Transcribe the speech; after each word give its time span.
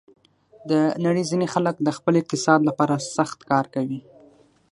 د 0.69 0.71
نړۍ 1.05 1.23
ځینې 1.31 1.47
خلک 1.53 1.75
د 1.81 1.89
خپل 1.97 2.13
اقتصاد 2.21 2.59
لپاره 2.69 2.95
سخت 3.15 3.39
کار 3.51 3.65
کوي. 3.75 3.99